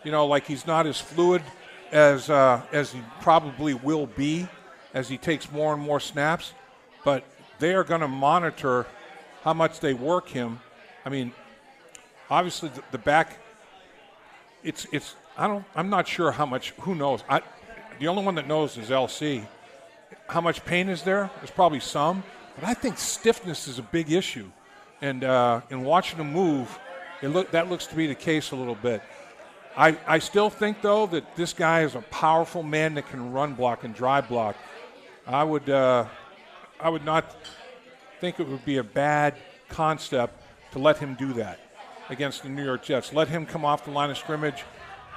[0.04, 1.42] You know, like he's not as fluid
[1.96, 4.48] as uh, as he probably will be
[4.94, 6.54] as he takes more and more snaps.
[7.06, 7.24] But
[7.60, 8.86] they are going to monitor
[9.44, 10.60] how much they work him.
[11.06, 11.32] I mean,
[12.30, 13.38] obviously the, the, back.
[14.62, 16.72] It's it's I don't I'm not sure how much.
[16.82, 17.24] Who knows?
[17.30, 17.42] I
[18.00, 19.48] the only one that knows is LC.
[20.28, 21.32] How much pain is there?
[21.38, 22.24] There's probably some,
[22.56, 24.52] but I think stiffness is a big issue.
[25.02, 26.78] And uh, in watching him move,
[27.22, 29.02] it look that looks to be the case a little bit.
[29.78, 33.56] I, I still think, though, that this guy is a powerful man that can run
[33.56, 34.56] block and drive block.
[35.28, 36.06] I would, uh,
[36.80, 37.36] I would not
[38.22, 39.36] think it would be a bad
[39.68, 41.60] concept to let him do that
[42.08, 43.12] against the New York Jets.
[43.12, 44.64] Let him come off the line of scrimmage,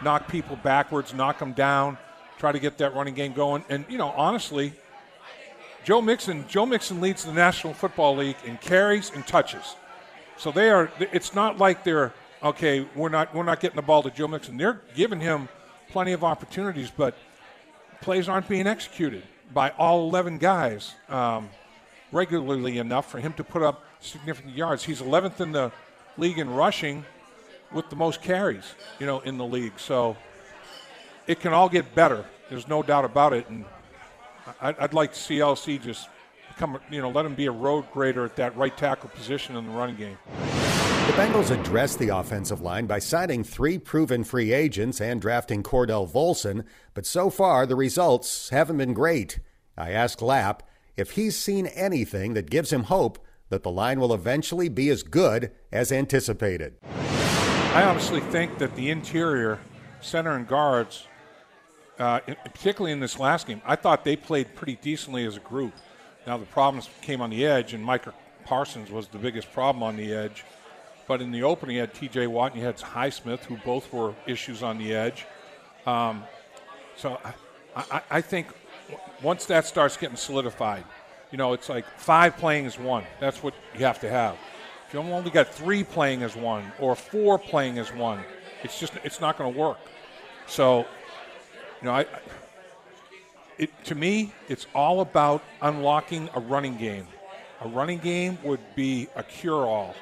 [0.03, 1.97] knock people backwards, knock them down,
[2.39, 3.65] try to get that running game going.
[3.69, 4.73] And, you know, honestly,
[5.85, 9.77] Joe Mixon, Joe Mixon leads the National Football League in carries and touches.
[10.37, 14.03] So they are, it's not like they're– okay, we're not we're not getting the ball
[14.03, 14.57] to Joe Mixon.
[14.57, 15.49] They're giving him
[15.91, 17.15] plenty of opportunities, but
[18.01, 19.23] plays aren't being executed
[19.53, 21.49] by all 11 guys um,
[22.13, 24.85] regularly enough for him to put up significant yards.
[24.85, 25.73] He's 11th in the
[26.17, 27.05] league in rushing
[27.73, 29.79] with the most carries, you know, in the league.
[29.79, 30.17] So
[31.27, 32.25] it can all get better.
[32.49, 33.49] There's no doubt about it.
[33.49, 33.65] And
[34.61, 36.09] I'd like to see LC just
[36.57, 39.67] come, you know, let him be a road grader at that right tackle position in
[39.67, 40.19] the running game.
[41.09, 46.07] The Bengals addressed the offensive line by signing three proven free agents and drafting Cordell
[46.07, 49.39] Volson, but so far the results haven't been great.
[49.75, 50.69] I asked Lapp
[50.99, 53.19] if he's seen anything that gives him hope
[53.49, 56.77] that the line will eventually be as good as anticipated.
[57.73, 59.59] I honestly think that the interior,
[60.03, 61.07] center and guards,
[61.99, 65.73] uh, particularly in this last game, I thought they played pretty decently as a group.
[66.27, 68.13] Now the problems came on the edge, and Micah
[68.45, 70.45] Parsons was the biggest problem on the edge.
[71.09, 72.27] But in the opening, you had T.J.
[72.27, 75.27] Watt and you had Highsmith, who both were issues on the edge.
[75.87, 76.23] Um,
[76.97, 78.49] so I, I, I, think
[79.23, 80.85] once that starts getting solidified,
[81.31, 83.05] you know, it's like five playing as one.
[83.21, 84.37] That's what you have to have.
[84.87, 88.21] If you only got three playing as one or four playing as one,
[88.63, 89.79] it's just it's not going to work.
[90.47, 90.81] So,
[91.81, 92.07] you know, I,
[93.57, 97.07] it, to me, it's all about unlocking a running game.
[97.63, 99.95] A running game would be a cure-all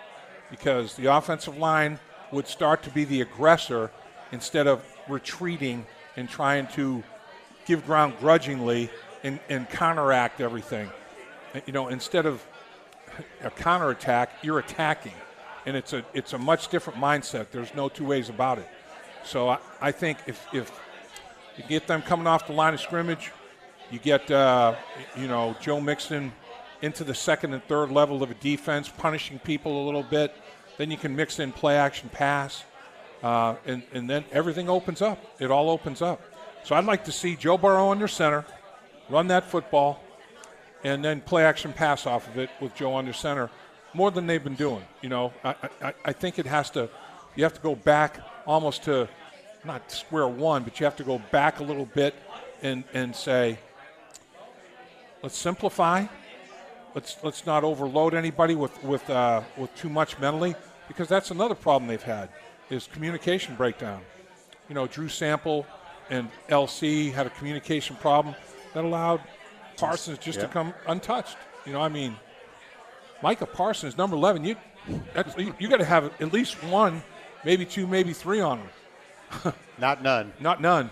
[0.51, 1.99] because the offensive line
[2.33, 3.91] would start to be the aggressor
[4.33, 7.03] instead of retreating and trying to
[7.65, 8.91] give ground grudgingly
[9.23, 10.91] and, and counteract everything.
[11.67, 12.45] You know, instead of
[13.43, 15.15] a counterattack, you're attacking.
[15.65, 17.51] And it's a, it's a much different mindset.
[17.51, 18.69] There's no two ways about it.
[19.25, 20.71] So I, I think if, if
[21.57, 23.33] you get them coming off the line of scrimmage,
[23.91, 24.75] you get, uh,
[25.17, 26.33] you know, Joe Mixon–
[26.83, 30.35] into the second and third level of a defense, punishing people a little bit.
[30.77, 32.65] Then you can mix in play action pass,
[33.23, 35.19] uh, and, and then everything opens up.
[35.39, 36.21] It all opens up.
[36.65, 38.45] So I'd like to see Joe Burrow under center,
[39.09, 40.03] run that football,
[40.85, 43.51] and then play action pass off of it with Joe under center
[43.95, 44.85] more than they've been doing.
[45.01, 46.91] You know, I, I, I think it has to,
[47.35, 49.09] you have to go back almost to
[49.65, 52.15] not square one, but you have to go back a little bit
[52.63, 53.59] and, and say,
[55.23, 56.07] let's simplify
[56.97, 60.55] Let's let's not overload anybody with with uh, with too much mentally,
[60.89, 62.31] because that's another problem they've had
[62.71, 64.01] is communication breakdown.
[64.71, 65.67] You know, Drew Sample
[66.09, 68.35] and LC had a communication problem
[68.73, 69.21] that allowed
[69.77, 70.47] Parsons just yeah.
[70.47, 71.37] to come untouched.
[71.67, 72.17] You know, I mean,
[73.23, 74.57] Micah Parsons, number 11, you
[75.37, 77.03] you, you got to have at least one,
[77.45, 79.53] maybe two, maybe three on him.
[79.79, 80.33] Not none.
[80.41, 80.89] Not none.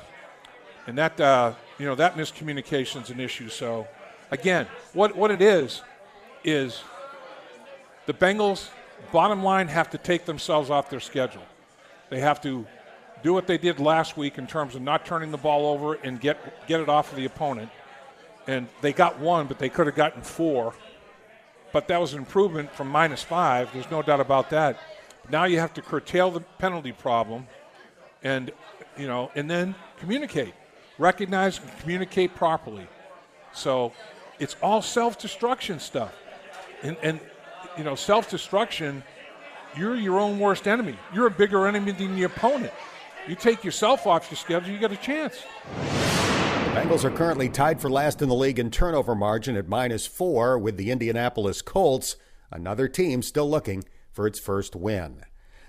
[0.87, 3.49] And that uh, you know that miscommunication is an issue.
[3.49, 3.89] So
[4.31, 5.81] again, what what it is
[6.45, 6.83] is
[8.07, 8.69] the Bengals
[9.13, 11.43] bottom line have to take themselves off their schedule.
[12.11, 12.67] They have to
[13.23, 16.21] do what they did last week in terms of not turning the ball over and
[16.21, 17.71] get get it off of the opponent.
[18.47, 20.75] And they got one, but they could have gotten four.
[21.73, 23.73] But that was an improvement from minus five.
[23.73, 24.79] There's no doubt about that.
[25.31, 27.47] Now you have to curtail the penalty problem,
[28.23, 28.53] and
[28.99, 30.55] you know, and then communicate,
[30.99, 32.87] recognize and communicate properly.
[33.55, 33.93] So
[34.39, 36.13] it's all self-destruction stuff,
[36.83, 37.21] and and
[37.77, 39.03] you know, self-destruction.
[39.77, 40.97] You're your own worst enemy.
[41.13, 42.73] You're a bigger enemy than the opponent.
[43.27, 45.43] You take yourself off your schedule, you got a chance.
[45.75, 50.07] The Bengals are currently tied for last in the league in turnover margin at minus
[50.07, 52.17] four with the Indianapolis Colts,
[52.51, 55.25] another team still looking for its first win.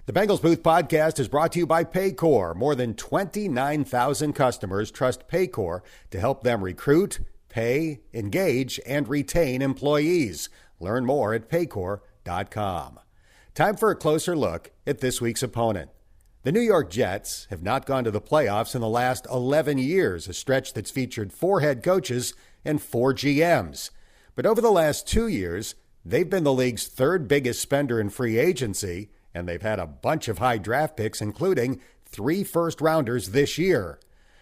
[0.05, 2.55] The Bengals Booth podcast is brought to you by Paycor.
[2.55, 10.49] More than 29,000 customers trust Paycor to help them recruit, pay, engage, and retain employees.
[10.79, 12.99] Learn more at paycor.com.
[13.53, 15.89] Time for a closer look at this week's opponent.
[16.43, 20.27] The New York Jets have not gone to the playoffs in the last 11 years,
[20.27, 23.89] a stretch that's featured four head coaches and four GMs.
[24.35, 25.73] But over the last two years,
[26.05, 30.27] they've been the league's third biggest spender in free agency, and they've had a bunch
[30.27, 33.99] of high draft picks, including three first rounders this year.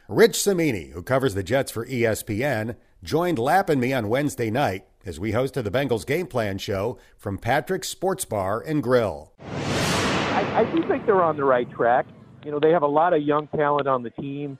[0.09, 4.85] Rich Cimini, who covers the Jets for ESPN, joined Lap and me on Wednesday night
[5.05, 9.33] as we hosted the Bengals Game Plan show from Patrick's Sports Bar and Grill.
[9.39, 12.05] I, I do think they're on the right track.
[12.45, 14.57] You know, they have a lot of young talent on the team,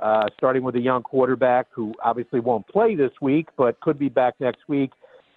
[0.00, 4.08] uh, starting with a young quarterback who obviously won't play this week, but could be
[4.08, 4.92] back next week.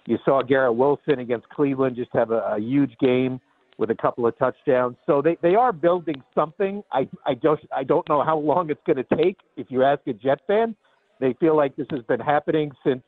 [0.06, 3.40] You saw Garrett Wilson against Cleveland just have a, a huge game
[3.78, 4.96] with a couple of touchdowns.
[5.06, 6.84] So they, they are building something.
[6.92, 9.38] I I don't I don't know how long it's going to take.
[9.56, 10.76] If you ask a Jet fan,
[11.20, 13.02] they feel like this has been happening since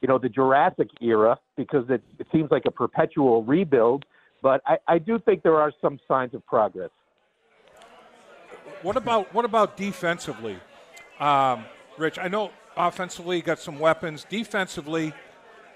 [0.00, 4.04] you know the Jurassic era because it, it seems like a perpetual rebuild.
[4.42, 6.90] But I, I do think there are some signs of progress.
[8.82, 10.58] What about what about defensively,
[11.20, 11.64] um,
[11.98, 12.18] Rich?
[12.18, 14.26] I know offensively got some weapons.
[14.28, 15.12] Defensively,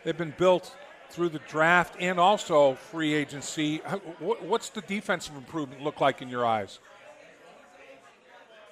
[0.05, 0.77] they've been built
[1.11, 3.79] through the draft and also free agency.
[4.19, 6.81] What's the defensive improvement look like in your eyes?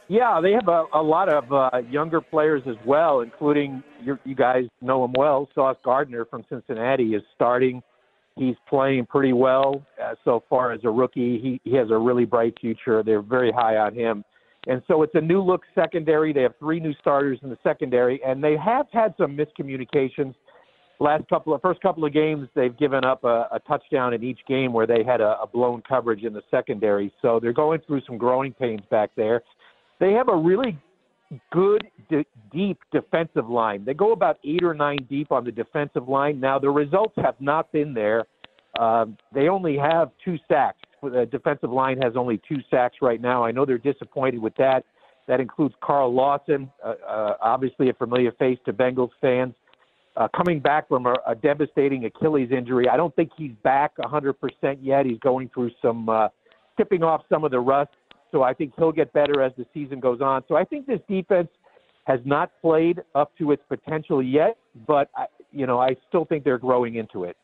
[0.09, 4.35] Yeah, they have a, a lot of uh, younger players as well, including your, you
[4.35, 5.49] guys know him well.
[5.55, 7.83] Sauce Gardner from Cincinnati is starting
[8.37, 11.39] He's playing pretty well uh, so far as a rookie.
[11.39, 13.03] He, he has a really bright future.
[13.03, 14.25] They're very high on him.
[14.67, 16.33] And so it's a new look secondary.
[16.33, 20.35] They have three new starters in the secondary, and they have had some miscommunications.
[21.01, 24.41] Last couple of first couple of games, they've given up a, a touchdown in each
[24.49, 27.13] game where they had a, a blown coverage in the secondary.
[27.21, 29.43] So they're going through some growing pains back there.
[30.01, 30.79] They have a really
[31.53, 31.87] good,
[32.53, 33.85] deep defensive line.
[33.85, 36.41] They go about eight or nine deep on the defensive line.
[36.41, 38.25] Now, the results have not been there.
[38.79, 40.79] Um, they only have two sacks.
[41.03, 43.45] The defensive line has only two sacks right now.
[43.45, 44.85] I know they're disappointed with that.
[45.27, 49.55] That includes Carl Lawson, uh, uh, obviously a familiar face to Bengals fans.
[50.17, 54.35] Uh, coming back from a, a devastating Achilles injury, I don't think he's back 100%
[54.81, 55.07] yet.
[55.07, 56.29] He's going through some uh,
[56.77, 57.91] tipping off some of the rust.
[58.35, 60.43] So I think he'll get better as the season goes on.
[60.49, 61.49] So I think this defense
[62.09, 64.57] has not played up to its potential yet,
[64.89, 67.37] but I, you know I still think they're growing into it.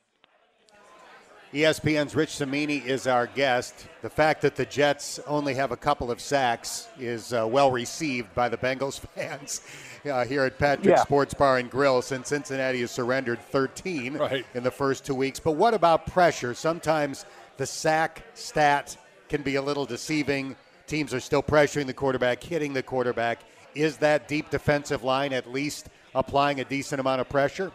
[1.54, 3.86] ESPN's Rich Cimini is our guest.
[4.02, 8.34] The fact that the Jets only have a couple of sacks is uh, well received
[8.34, 9.60] by the Bengals fans
[10.10, 11.02] uh, here at Patrick yeah.
[11.02, 14.44] Sports Bar and Grill since Cincinnati has surrendered 13 right.
[14.54, 15.38] in the first two weeks.
[15.38, 16.52] But what about pressure?
[16.52, 17.26] Sometimes
[17.58, 18.96] the sack stat
[19.28, 20.56] can be a little deceiving
[20.90, 23.38] teams are still pressuring the quarterback, hitting the quarterback.
[23.74, 27.70] Is that deep defensive line at least applying a decent amount of pressure?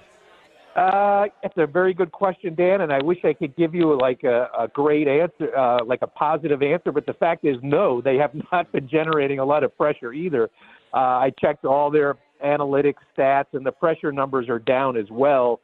[0.75, 4.49] Uh, a very good question, Dan, and I wish I could give you like a,
[4.59, 6.91] a great answer, uh, like a positive answer.
[6.91, 10.49] But the fact is, no, they have not been generating a lot of pressure either.
[10.93, 15.61] Uh, I checked all their analytics stats, and the pressure numbers are down as well.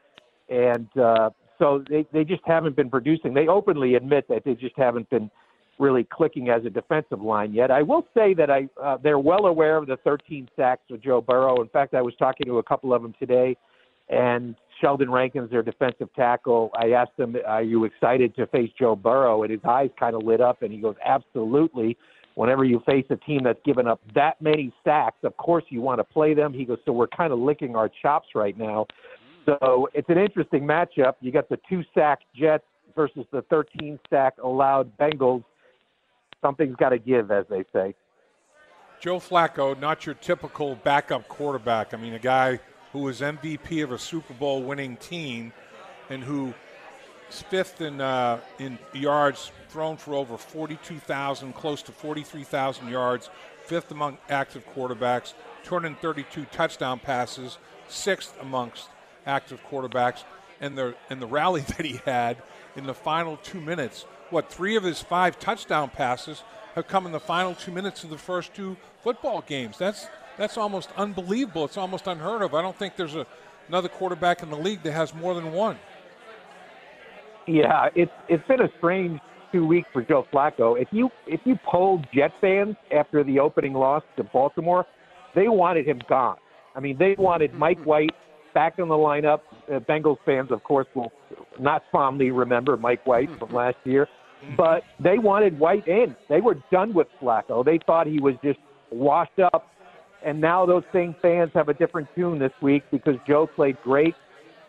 [0.48, 3.34] And uh, so they, they just haven't been producing.
[3.34, 5.30] They openly admit that they just haven't been
[5.82, 7.72] really clicking as a defensive line yet.
[7.72, 11.20] I will say that I uh, they're well aware of the 13 sacks with Joe
[11.20, 11.62] Burrow.
[11.62, 13.58] In fact, I was talking to a couple of them today,
[14.08, 18.96] and Sheldon Rankins, their defensive tackle, I asked him, "Are you excited to face Joe
[18.96, 21.98] Burrow?" And his eyes kind of lit up, and he goes, "Absolutely."
[22.36, 26.00] Whenever you face a team that's given up that many sacks, of course you want
[26.00, 26.54] to play them.
[26.54, 28.88] He goes, "So we're kind of licking our chops right now."
[29.46, 31.16] So it's an interesting matchup.
[31.20, 32.64] You got the two sack Jets
[32.96, 35.44] versus the 13 sack allowed Bengals.
[36.42, 37.96] Something's got to give, as they say.
[39.00, 41.94] Joe Flacco, not your typical backup quarterback.
[41.94, 42.60] I mean, a guy
[42.94, 45.54] who was MVP of a Super Bowl winning team
[46.10, 46.54] and who
[47.30, 53.30] fifth in, uh, in yards thrown for over 42,000, close to 43,000 yards,
[53.64, 55.34] fifth among active quarterbacks,
[55.64, 58.90] 232 touchdown passes, sixth amongst
[59.26, 60.24] active quarterbacks,
[60.60, 62.38] and the and the rally that he had
[62.76, 64.06] in the final two minutes.
[64.32, 66.44] What three of his five touchdown passes
[66.76, 69.78] have come in the final two minutes of the first two football games?
[69.78, 70.08] That's
[70.38, 71.66] that's almost unbelievable.
[71.66, 72.54] It's almost unheard of.
[72.54, 73.28] I don't think there's a,
[73.68, 75.78] another quarterback in the league that has more than one.
[77.46, 79.20] Yeah, it's it's been a strange
[79.52, 80.82] two weeks for Joe Flacco.
[80.82, 84.86] If you if you polled Jet fans after the opening loss to Baltimore,
[85.36, 86.38] they wanted him gone.
[86.74, 88.12] I mean, they wanted Mike White
[88.54, 89.42] back in the lineup.
[89.68, 91.12] Uh, Bengals fans, of course, will
[91.60, 94.08] not fondly remember Mike White from last year,
[94.56, 96.16] but they wanted White in.
[96.28, 97.64] They were done with Flacco.
[97.64, 99.68] They thought he was just washed up.
[100.24, 104.16] And now those same fans have a different tune this week because Joe played great.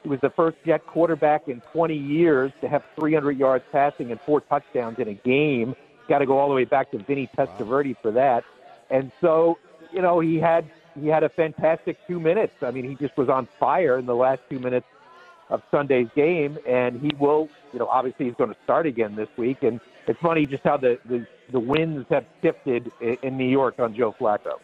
[0.02, 4.20] He was the first Jet quarterback in 20 years to have 300 yards passing and
[4.20, 5.76] four touchdowns in a game.
[6.08, 8.44] Got to go all the way back to Vinny Testaverde for that.
[8.90, 9.58] And so,
[9.92, 10.68] you know, he had
[11.00, 12.54] he had a fantastic two minutes.
[12.62, 14.86] I mean, he just was on fire in the last two minutes
[15.52, 19.28] of Sunday's game, and he will, you know, obviously he's going to start again this
[19.36, 19.62] week.
[19.62, 23.78] And it's funny just how the the, the winds have shifted in, in New York
[23.78, 24.58] on Joe Flacco.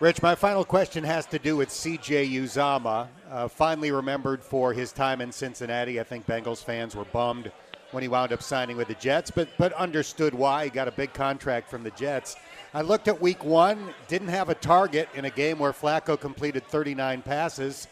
[0.00, 3.08] Rich, my final question has to do with CJ Uzomah.
[3.30, 6.00] Uh, finally remembered for his time in Cincinnati.
[6.00, 7.52] I think Bengals fans were bummed
[7.90, 10.64] when he wound up signing with the Jets, but but understood why.
[10.64, 12.36] He got a big contract from the Jets.
[12.72, 16.64] I looked at week one, didn't have a target in a game where Flacco completed
[16.68, 17.88] 39 passes,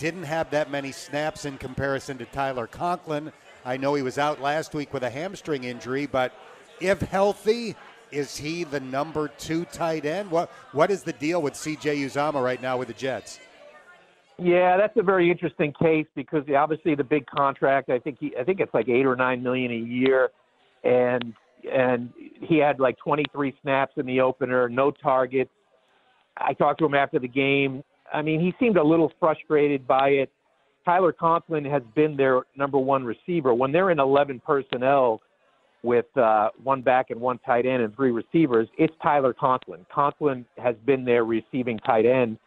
[0.00, 3.30] didn't have that many snaps in comparison to Tyler Conklin.
[3.66, 6.32] I know he was out last week with a hamstring injury, but
[6.80, 7.76] if healthy,
[8.10, 10.30] is he the number two tight end?
[10.30, 13.38] What what is the deal with CJ Uzomah right now with the Jets?
[14.38, 17.90] Yeah, that's a very interesting case because obviously the big contract.
[17.90, 20.30] I think he, I think it's like eight or nine million a year,
[20.82, 21.34] and
[21.70, 25.50] and he had like 23 snaps in the opener, no targets.
[26.38, 27.84] I talked to him after the game.
[28.12, 30.32] I mean, he seemed a little frustrated by it.
[30.84, 33.54] Tyler Conklin has been their number one receiver.
[33.54, 35.20] When they're in 11 personnel
[35.82, 39.84] with uh, one back and one tight end and three receivers, it's Tyler Conklin.
[39.92, 42.38] Conklin has been their receiving tight end.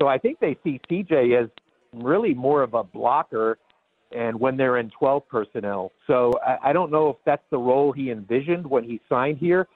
[0.00, 1.50] So I think they see CJ as
[1.92, 3.58] really more of a blocker
[4.12, 5.92] and when they're in 12 personnel.
[6.06, 9.68] So I, I don't know if that's the role he envisioned when he signed here,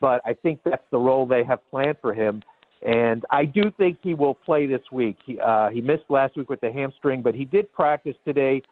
[0.00, 2.42] but I think that's the role they have planned for him.
[2.82, 5.18] And I do think he will play this week.
[5.24, 8.62] He, uh, he missed last week with the hamstring, but he did practice today,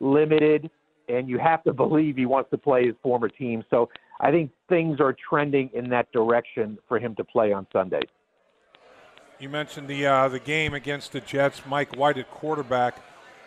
[0.00, 0.70] limited,
[1.08, 3.62] and you have to believe he wants to play his former team.
[3.70, 3.90] So
[4.20, 8.02] I think things are trending in that direction for him to play on Sunday.
[9.38, 11.62] You mentioned the uh, the game against the Jets.
[11.64, 13.00] Mike White at quarterback.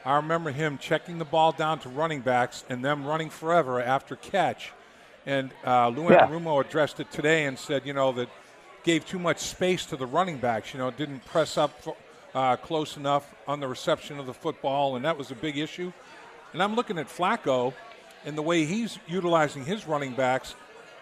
[0.05, 4.15] I remember him checking the ball down to running backs and them running forever after
[4.15, 4.71] catch.
[5.25, 6.27] And uh, Lou yeah.
[6.27, 8.29] Rumo addressed it today and said, you know, that
[8.83, 10.73] gave too much space to the running backs.
[10.73, 11.71] You know, didn't press up
[12.33, 15.91] uh, close enough on the reception of the football, and that was a big issue.
[16.53, 17.73] And I'm looking at Flacco
[18.25, 20.55] and the way he's utilizing his running backs.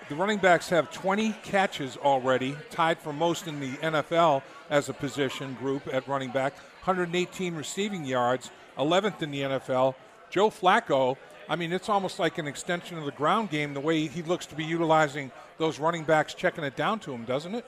[0.10, 4.94] The running backs have 20 catches already, tied for most in the NFL as a
[4.94, 6.54] position group at running back,
[6.84, 9.96] 118 receiving yards, 11th in the NFL.
[10.30, 11.18] Joe Flacco,
[11.50, 14.46] I mean, it's almost like an extension of the ground game the way he looks
[14.48, 17.66] to be utilizing those running backs, checking it down to him, doesn't it?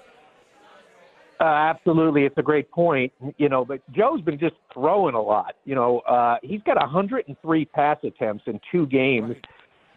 [1.39, 3.11] Uh, absolutely, it's a great point.
[3.37, 5.55] You know, but Joe's been just throwing a lot.
[5.65, 9.35] You know, uh, he's got 103 pass attempts in two games,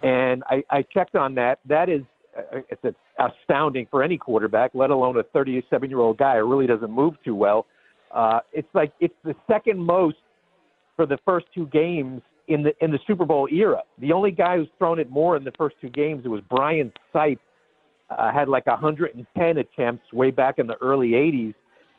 [0.02, 0.10] right.
[0.10, 1.58] and I, I checked on that.
[1.66, 2.00] That is,
[2.34, 6.66] uh, it's astounding for any quarterback, let alone a 37 year old guy who really
[6.66, 7.66] doesn't move too well.
[8.10, 10.16] Uh, it's like it's the second most
[10.96, 13.82] for the first two games in the in the Super Bowl era.
[13.98, 16.92] The only guy who's thrown it more in the first two games it was Brian
[17.14, 17.38] Sipe,
[18.10, 21.54] uh, had like 110 attempts way back in the early 80s.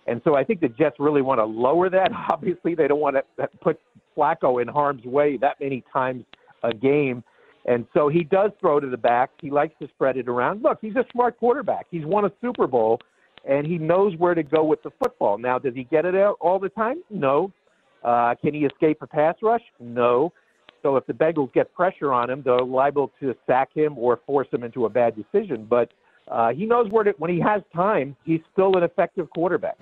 [0.08, 2.12] And so I think the Jets really want to lower that.
[2.32, 3.80] Obviously, they don't want to put
[4.16, 6.26] Flacco in harm's way that many times
[6.64, 7.24] a game.
[7.66, 9.32] And so he does throw to the back.
[9.42, 10.62] He likes to spread it around.
[10.62, 11.88] Look, he's a smart quarterback.
[11.90, 13.00] He's won a Super Bowl,
[13.48, 15.40] and he knows where to go with the football.
[15.40, 17.02] Now, does he get it out all the time?
[17.10, 17.52] No.
[18.06, 19.64] Uh, can he escape a pass rush?
[19.80, 20.32] No.
[20.84, 24.48] So if the Bengals get pressure on him, they're liable to sack him or force
[24.54, 25.66] him into a bad decision.
[25.68, 25.92] But
[26.28, 29.80] uh, he knows where to, when he has time, he's still an effective quarterback.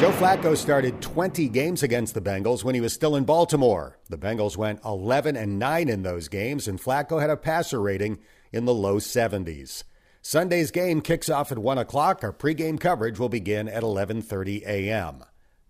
[0.00, 3.98] Joe Flacco started 20 games against the Bengals when he was still in Baltimore.
[4.08, 8.18] The Bengals went 11 and 9 in those games, and Flacco had a passer rating
[8.50, 9.84] in the low 70s.
[10.22, 12.24] Sunday's game kicks off at 1 o'clock.
[12.24, 15.24] Our pregame coverage will begin at 11:30 a.m.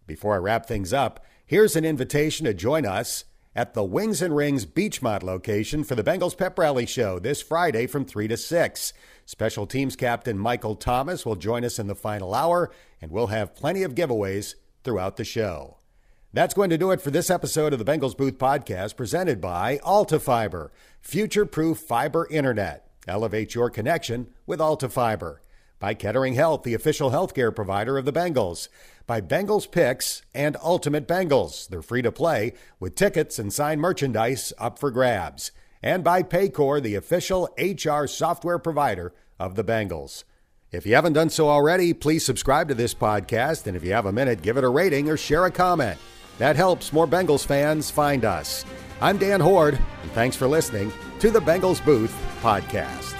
[0.07, 3.25] Before I wrap things up, here's an invitation to join us
[3.57, 7.89] at the Wings and Rings Beachmont location for the Bengals Pep Rally Show this Friday
[7.89, 8.93] from 3 to 6.
[9.27, 12.71] Special Teams Captain Michael Thomas will join us in the final hour,
[13.03, 15.79] and we'll have plenty of giveaways throughout the show.
[16.33, 19.81] That's going to do it for this episode of the Bengals Booth Podcast presented by
[19.83, 20.71] Alta Fiber,
[21.01, 22.87] future proof fiber internet.
[23.09, 25.43] Elevate your connection with Alta Fiber.
[25.81, 28.69] By Kettering Health, the official healthcare provider of the Bengals.
[29.07, 31.67] By Bengals Picks and Ultimate Bengals.
[31.67, 35.53] They're free to play with tickets and signed merchandise up for grabs.
[35.83, 40.25] And by Paycor, the official HR software provider of the Bengals.
[40.71, 43.67] If you haven't done so already, please subscribe to this podcast.
[43.67, 45.99] And if you have a minute, give it a rating or share a comment.
[46.37, 48.67] That helps more Bengals fans find us.
[49.01, 53.20] I'm Dan Hoard, and thanks for listening to the Bengals Booth Podcast.